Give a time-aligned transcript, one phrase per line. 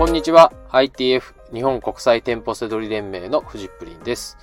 [0.00, 0.50] こんにちは。
[0.70, 4.38] ITF 日本国際店舗セドリ連盟のフジップリンです。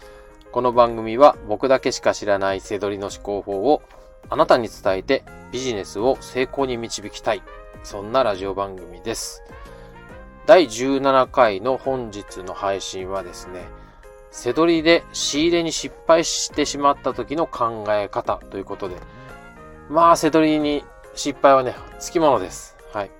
[0.52, 3.82] この番組は僕だけしか知らないセドリの思考法を
[4.30, 7.42] あなたに伝えてビジネスを成功に導きたい。
[7.82, 9.42] そんなラジオ番組です。
[10.46, 13.66] 第17回の本日の配信はですね、
[14.30, 18.98] セドリで仕入れに失敗してしまった時の考え方ということで、
[19.90, 20.84] まあ、セドリに
[21.16, 22.78] 失敗はね、つきものです。
[22.94, 23.12] はい。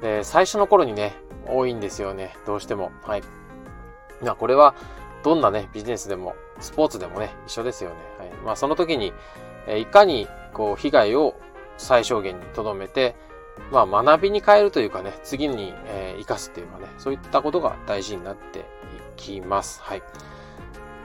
[0.00, 2.36] で、最初の頃にね、多いんですよね。
[2.46, 2.92] どうしても。
[3.02, 3.22] はい。
[4.22, 4.74] まあ、これは、
[5.22, 7.96] どんなね、ビジネスでも、スポーツでもね、一緒ですよね。
[8.18, 8.30] はい。
[8.44, 9.12] まあ、その時に、
[9.66, 11.34] えいかに、こう、被害を
[11.78, 13.14] 最小限に留めて、
[13.70, 18.62] まあ、学びに変えるというかね、次に、えー、生かすっていうかね、そういったことが大事になってい
[19.16, 19.82] きます。
[19.82, 20.02] はい。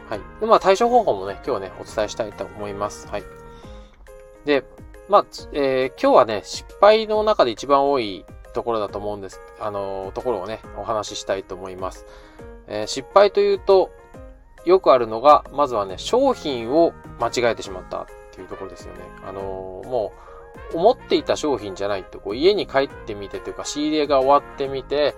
[0.10, 0.22] はい。
[0.40, 3.08] で、まあ、対処方法もね、今日ね、お伝えしたいと思います。
[3.08, 3.24] はい。
[4.46, 4.64] で、
[5.10, 8.26] まあ、えー、今日はね、失敗の中で一番多い
[8.58, 9.40] ところだと思うんです。
[9.60, 12.08] あの、ところをね、お話ししたいと思います。
[12.66, 13.92] えー、失敗というと、
[14.66, 19.02] よくあるのが、まずはね、商品を間違えてしまったっていうところですよね。
[19.24, 20.12] あのも
[20.74, 25.14] う、思っていた商品じゃないと、こう家に帰ってみてというか、仕入れが終わってみて、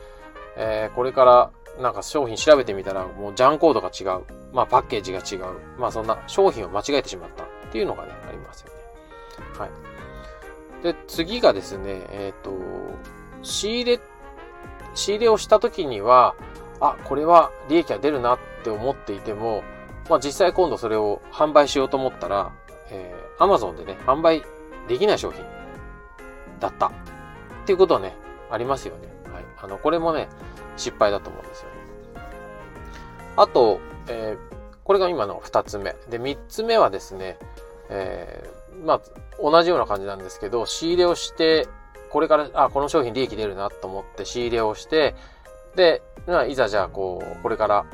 [0.57, 1.51] え、これから
[1.81, 4.25] なんか商品調べてみたら、もうジャンコードが違う。
[4.51, 5.55] まあパッケージが違う。
[5.77, 8.73] まあそんな商品を間違えてしまったっていうのがね、ありますよね。
[9.57, 9.69] はい。
[10.83, 12.51] で、次がですね、えっ、ー、と、
[13.43, 13.99] 仕入れ、
[14.95, 16.35] 仕入れをした時には、
[16.79, 19.63] あ、これは利益が出るなって思っていても、
[20.09, 22.51] まあ実際今度それを販売しようと思ったら、
[22.89, 24.43] えー、Amazon でね、販売
[24.87, 25.43] できない商品
[26.59, 26.87] だった。
[26.87, 26.91] っ
[27.65, 28.15] ていうことはね、
[28.49, 29.07] ありますよね。
[29.31, 29.43] はい。
[29.61, 30.27] あの、これもね、
[30.75, 31.75] 失敗だと思うんですよね。
[33.37, 35.95] あと、えー、これが今の二つ目。
[36.09, 37.37] で、三つ目はですね、
[37.89, 39.01] えー、まあ、
[39.41, 41.67] 同じような感じなんですけど、仕入れをして、
[42.09, 45.15] これから、あ、この商品利益出るなと思って仕入れをして、
[45.75, 46.01] で、
[46.47, 47.85] いざじゃあ、こう、これから、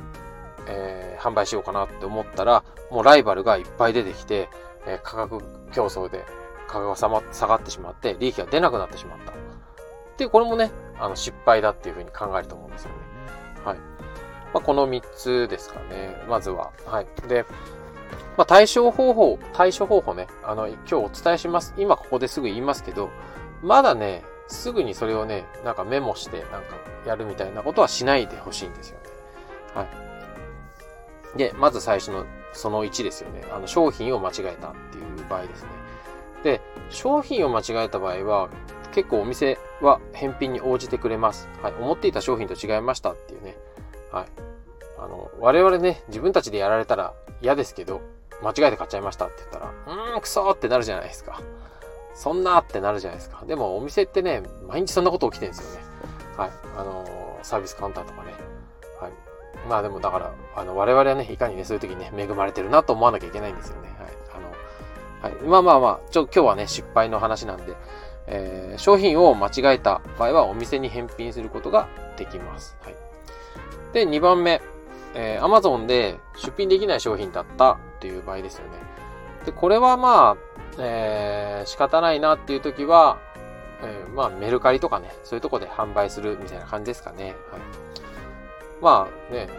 [0.67, 4.49] えー、販売しようかなって思ったら、もうライバルがいっぱい出てきて、
[4.87, 5.39] えー、価格
[5.71, 6.23] 競争で
[6.67, 9.31] 価格が下がってしまって、利益が出なくなってしまった。
[9.31, 9.35] っ
[10.17, 12.95] ていう、これもね、あの、失敗だっていうふうに考えると思うんですよね。
[13.65, 13.77] はい。
[14.53, 16.15] まあ、この3つですかね。
[16.29, 16.71] まずは。
[16.85, 17.07] はい。
[17.27, 17.45] で、
[18.37, 21.73] まあ、対処方法、対処方法ね、あの、今日お伝えします。
[21.77, 23.09] 今ここですぐ言いますけど、
[23.65, 29.05] まだね、すぐにそれをね、なんかメモして、なんかやるみたいなことはしないでほしいんですよね。
[29.73, 29.83] は
[31.35, 31.37] い。
[31.37, 33.43] で、まず最初の、その1ですよね。
[33.51, 35.69] あの、商品を間違えたっていう場合ですね。
[36.43, 36.61] で、
[36.91, 38.49] 商品を間違えた場合は、
[38.93, 41.49] 結構お店は返品に応じてくれます。
[41.63, 41.73] はい。
[41.73, 43.57] 思っていた商品と違いましたっていうね。
[44.11, 44.25] はい。
[44.99, 48.01] あの、我々ね、自分たちでやられたら嫌ですけど、
[48.43, 51.41] 間違えて買っちゃいましたって言ったら、うーん、くそーってなるじゃないですか。
[52.15, 53.45] そんなってなるじゃないですか。
[53.45, 55.85] でもお店ってね、毎日そんなこと起きてるんですよね。
[56.37, 56.49] はい。
[56.77, 58.33] あのー、サービスカウンターとかね。
[58.99, 59.11] はい。
[59.69, 63.89] まあでもだから、あの、我々はね、いかにね、そういう時にね、恵まれてるなと思わなきゃいけないんですよね。
[63.99, 64.07] はい。
[64.33, 65.43] あの、はい。
[65.43, 67.75] まあまあまあ、ちょ、今日はね、失敗の話なんで、
[68.27, 71.87] えー、商品を間違えた場合はお店に返品することが
[72.17, 72.77] できます。
[72.81, 72.95] はい。
[73.93, 74.61] で、2番目、
[75.13, 78.79] えー、Amazon で出品できない商品だったっていう場合ですよね。
[79.45, 80.44] で、これはまあ、
[80.77, 83.19] えー、仕方ないなっていう時は、
[83.81, 87.23] えー、まあメルカリとかね、そういうとこで販売するみたいな感じですかね。
[87.23, 87.33] はい。
[88.81, 89.49] まあね、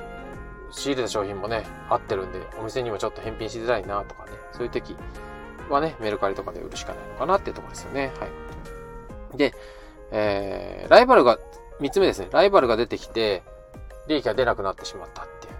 [0.70, 4.96] 仕入れた商品もね、合ってるんで、お店にもちょっと返品しづらいなとかね、そういう時
[5.70, 8.12] はね、メルカリとかで売るしかないのかなっていうところですよね。
[8.18, 8.26] は
[9.34, 9.38] い。
[9.38, 9.54] で、
[10.10, 11.38] えー、ライバルが、
[11.80, 12.28] 三つ目ですね。
[12.30, 13.42] ライバルが出てきて、
[14.08, 15.58] 利益が出なくなってしまったっていうね。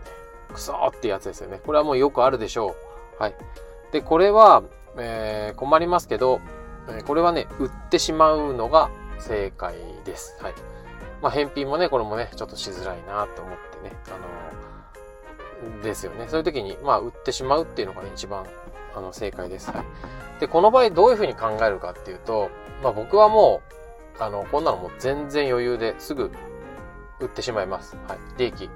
[0.55, 1.61] くそーってやつですよね。
[1.65, 2.75] これはもうよくあるでしょ
[3.19, 3.23] う。
[3.23, 3.35] はい。
[3.93, 4.63] で、これは、
[4.99, 6.41] えー、困りますけど、
[6.89, 9.75] えこれはね、売ってしまうのが正解
[10.05, 10.37] です。
[10.41, 10.55] はい。
[11.23, 14.11] まあ、返品もね、これもね、ちょっとしづらいなと思ってね、あ
[15.65, 16.27] のー、ですよね。
[16.29, 18.47] そういう時に、まあ、売ってしまうっていうのが、ね、一番、
[18.95, 19.71] あの、正解です。
[19.71, 19.85] はい。
[20.41, 22.51] で、この場合どういうふうに考えるかっていうと、
[22.83, 23.63] まあ、僕はも
[24.19, 26.31] う、あの、こんなのもう全然余裕ですぐ
[27.21, 27.97] 売ってしまいます。
[28.09, 28.19] はい。
[28.39, 28.71] 利益、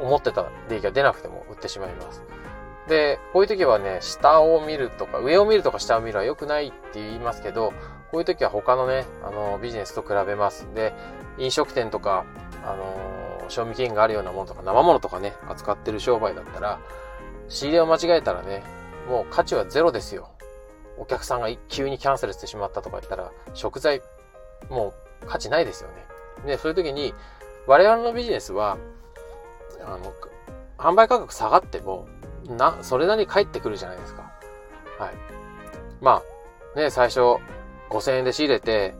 [0.00, 2.22] 思ってた利益が出なくても売ってしまいます。
[2.88, 7.72] で、こういう時はね、下を見るとか、上を見るとか下を見るは良くないって言いますけど、
[8.10, 10.94] こういう時は他のね、あの、ビジネスと比べますで、
[11.36, 12.24] 飲食店とか、
[12.64, 16.80] あの、賞味期限があるようなものとか、生物とかね、扱ってる商売だったら、
[17.48, 18.62] 仕入れを間違えたらね、
[19.08, 20.30] もう価値はゼロですよ。
[20.98, 24.02] お客さんが急にキャンセルしてしまったとか言ったら、食材、
[24.68, 26.06] もう価値ないですよね。
[26.46, 27.14] で、そういう時に、
[27.66, 28.78] 我々のビジネスは、
[29.84, 30.12] あの、
[30.78, 32.06] 販売価格下がっても、
[32.46, 34.30] な、それなりに返ってくるじゃないですか。
[34.98, 35.14] はい。
[36.00, 36.22] ま
[36.76, 37.20] あ、ね、最初、
[37.90, 38.94] 5000円で仕入れて、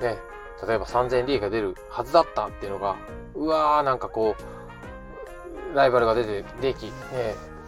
[0.00, 0.18] ね、
[0.66, 2.96] 例えば3000円利益が出るはずだったっていうのが、
[3.34, 6.92] うわーなんかこう、ライバルが出て利益、ね、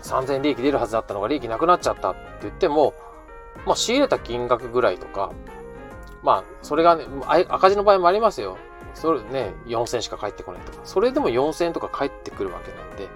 [0.02, 2.94] 3000円利益出るはずだったのが利益なくなっちゃったって言っても、
[3.66, 5.32] まあ仕入れた金額ぐらいとか、
[6.22, 7.06] まあそれがね、
[7.48, 8.58] 赤字の場合もありますよ。
[8.94, 10.78] それね、4000しか返ってこないとか。
[10.84, 13.08] それでも4000とか返ってくるわけなんで、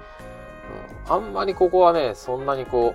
[1.08, 2.94] あんまりここはね、そんなにこ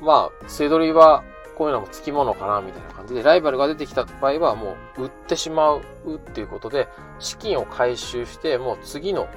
[0.00, 1.24] う、まあ、せどりは
[1.56, 5.82] こういうのも付き物かな、みたいな感じで、ライバルが出てきた場合はもう売ってしまう
[6.14, 6.88] っていうことで、
[7.18, 9.28] 資金を回収して、もう次の、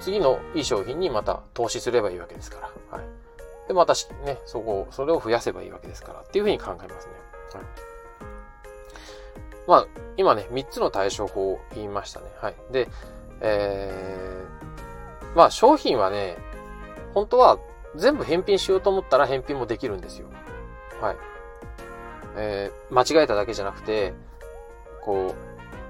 [0.00, 2.98] 次のいい商品にまた投資すればいいわけですから。
[2.98, 3.06] はい。
[3.66, 3.94] で、また
[4.24, 7.12] ね、そこ、それを増やせばいいわけですから、っていうふうに考えますね。
[7.54, 7.64] はい。
[9.66, 9.86] まあ、
[10.16, 12.26] 今ね、3つの対処法を言いましたね。
[12.40, 12.54] はい。
[12.70, 12.88] で、
[13.40, 16.36] えー、まあ商品はね、
[17.16, 17.58] 本当は
[17.94, 20.28] 全部返品しようと思ったら返品もできるんですよ。
[21.00, 21.16] はい。
[22.36, 24.12] えー、間違えただけじゃなくて、
[25.02, 25.34] こ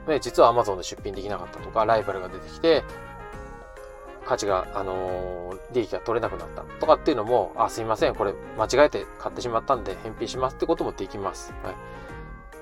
[0.07, 2.85] う、ね、実は Amazon で出品できなかったとか、ライバルが出てきて、
[4.25, 11.53] 価値が、あのー、利益が取れなくなったとかっていうのも、あ、すいません、これ間違えて買ってしまったんで返品しますってこともできます。
[11.65, 11.75] はい。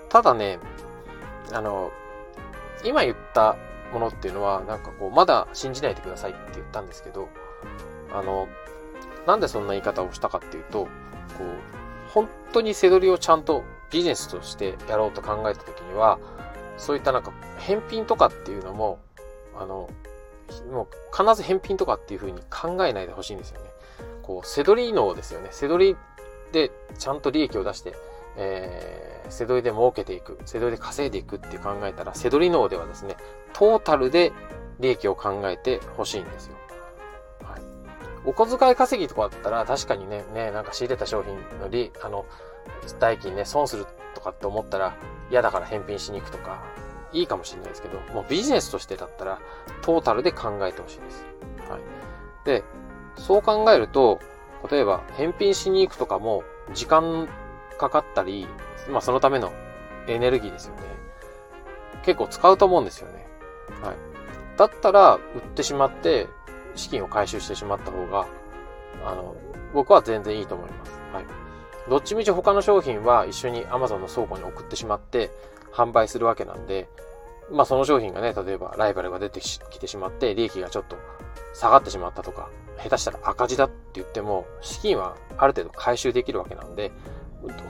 [0.09, 0.59] ただね、
[1.53, 1.93] あの、
[2.83, 3.57] 今言った
[3.93, 7.29] ものっていうのは、なんかこう、まだ信じないでくださいって言ったんですけど、
[8.15, 8.49] あの、
[9.27, 10.89] なんでそんな言い方をしたかっていうと、こ
[11.41, 16.19] う、本当に背取りをちゃんとビジネスとしてやろうと考えた時には、
[16.79, 18.99] そういったなんか返品とかっていうのも、
[19.57, 19.89] あの、
[20.71, 23.67] もう必ず返品とかっていう風に考えないでほしいんですよね。
[24.23, 25.49] こう、背取り能ですよね。
[25.51, 25.97] 背取り
[26.53, 27.95] でちゃんと利益を出して、
[28.37, 33.17] えー、背取りで儲けていく、背取りで稼いでいくって考えたら、背取り能ではですね、
[33.53, 34.33] トータルで
[34.81, 36.57] 利益を考えてほしいんですよ。
[38.25, 42.25] お小遣い稼ぎとかだったら確かにね、ね、なんか仕入れた商品の利、あの、
[42.99, 44.97] 代金ね、損するとかって思ったら
[45.31, 46.63] 嫌だから返品しに行くとか、
[47.13, 49.39] いいかもしれないですけど、もうビジネスとしてだったら
[49.83, 51.25] トータルで考えてほしいです。
[51.69, 51.81] はい。
[52.45, 52.65] で、
[53.17, 54.21] そう考えると、
[54.71, 56.43] 例えば返品しに行くとかも
[56.73, 57.29] 時間
[57.79, 58.49] かかったり、
[58.91, 59.53] まあそのための
[60.09, 60.83] エネルギーですよね。
[62.05, 63.27] 結構使うと思うんですよね。
[63.83, 63.97] はい。
[64.57, 66.29] だったら売ってしまって
[66.75, 68.27] 資金を回収してしまった方が、
[69.05, 69.35] あの、
[69.73, 70.93] 僕は全然いいと思います。
[71.13, 71.25] はい。
[71.89, 75.31] どっちみち他の商品は一緒に Amazon の倉庫に送ってしまって
[75.73, 76.89] 販売するわけなんで、
[77.51, 80.97] まあその商品がね、例えばライバルが出てきてしまって利益がちょっと
[81.53, 82.49] 下がってしまったとか、
[82.83, 86.91] 下手したら赤字だって言っても、資金はある程度回収できるわけなんで、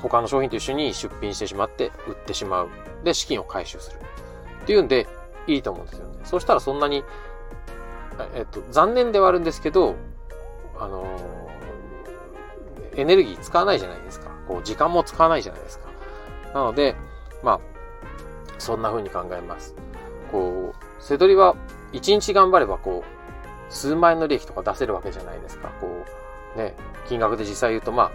[0.01, 2.69] 他の商品と一緒に出品してしまって売ってしまう。
[3.03, 3.99] で、資金を回収する。
[4.63, 5.09] っていうんで、
[5.47, 6.21] いいと思うんですよね。
[6.25, 7.05] そしたらそんなに
[8.35, 9.97] えっと、残念ではあるんですけど、
[10.79, 14.31] あのー、エネルギー使わないじゃないですか。
[14.49, 15.89] こう、時間も使わないじゃないですか。
[16.55, 16.95] なので、
[17.43, 17.61] まあ、
[18.59, 19.75] そんな風に考えます。
[20.31, 21.57] こう、せどりは
[21.93, 25.69] 1日頑張れば、こう、数万円の利益とか出せるわけじゃないですか。
[25.81, 26.05] こ
[26.57, 26.75] う、ね、
[27.09, 28.13] 金額で実際言うと、ま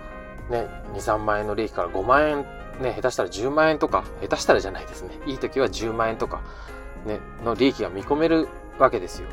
[0.50, 2.38] あ、ね、2、3万円の利益から5万円、
[2.82, 5.12] ね、下手したら10万円とか、下手したらじゃないですね。
[5.26, 6.42] いい時は10万円とか、
[7.06, 8.48] ね、の利益が見込める
[8.78, 9.28] わけですよ。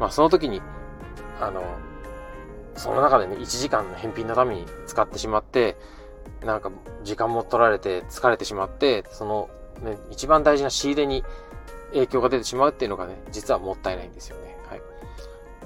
[0.00, 0.60] まあその時に、
[1.40, 1.62] あの、
[2.74, 5.76] その中でね、1時間の返品のために使ってしまって、
[6.44, 6.72] なんか
[7.04, 9.50] 時間も取られて疲れてしまって、その、
[9.82, 11.22] ね、一番大事な仕入れに
[11.92, 14.56] 影響が出てしまうっていうのがね、実はもったいないんですよね。
[14.68, 14.82] はい。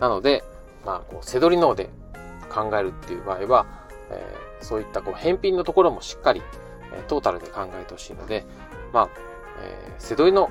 [0.00, 0.42] なので、
[0.84, 1.90] まあ、こう、背取り脳で
[2.50, 3.66] 考えるっていう場合は、
[4.10, 6.42] えー、そういったこう、返品のところもしっかり、
[6.92, 8.44] えー、トータルで考えてほしいので、
[8.92, 9.08] まあ、
[9.62, 10.50] えー、背取りの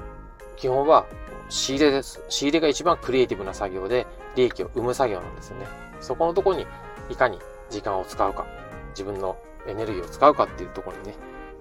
[0.55, 1.05] 基本は
[1.49, 2.23] 仕入れです。
[2.29, 5.67] 仕入れが一番クリエイティブな作業で、利益を生む作業なんですよね。
[6.01, 6.67] そこのところに、
[7.09, 8.45] いかに時間を使うか、
[8.89, 11.15] 自分のエネルギーを使うかっていうところにね、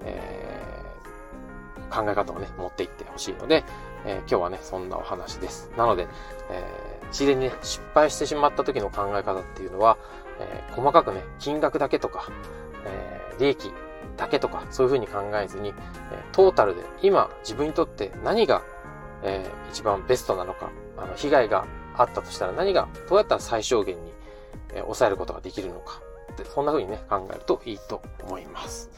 [0.05, 3.65] えー、考え方をね、持っていってほしいので、
[4.05, 5.71] えー、今日はね、そんなお話です。
[5.77, 6.07] なので、
[6.51, 9.97] えー、仕入れにね、失敗してしまった時の考え方っていうのは、
[10.41, 12.29] えー、細かくね、金額だけとか、
[12.85, 13.73] えー、利益
[14.17, 15.71] だけとか、そういうふうに考えずに、
[16.13, 18.63] えトータルで今自分にとって何が
[19.23, 24.13] えー、一番ベストなのか、あの、被害があったとしたら何が、どうやったら最小限に、
[24.71, 26.01] えー、抑えることができるのか。
[26.37, 28.91] で、そんな風にね、考えるといいと思います。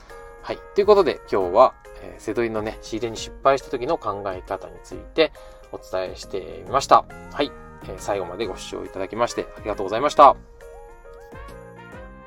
[0.43, 0.59] はい。
[0.75, 5.33] ということで、今日は、えー、瀬戸りのね、仕入れに失敗した時の考え方について
[5.73, 7.05] お伝えしてみました。
[7.33, 7.51] はい。
[7.85, 10.37] えー、最後までご視聴いただきましてありがとうございました。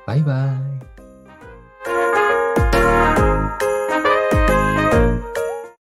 [0.06, 2.17] バイバーイ。